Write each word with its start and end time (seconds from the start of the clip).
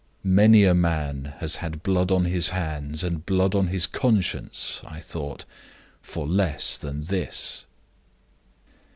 'Many 0.23 0.63
a 0.63 0.73
man 0.73 1.35
has 1.37 1.57
had 1.57 1.83
blood 1.83 2.11
on 2.11 2.25
his 2.25 2.49
hands 2.49 3.03
and 3.03 3.23
blood 3.23 3.53
on 3.53 3.67
his 3.67 3.85
conscience,' 3.85 4.81
I 4.83 4.99
thought, 4.99 5.45
'for 6.01 6.25
less 6.27 6.75
than 6.79 7.01
this. 7.01 7.67